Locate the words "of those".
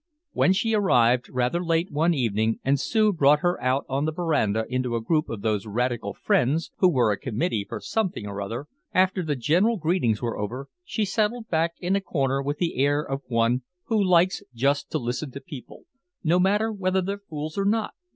5.29-5.67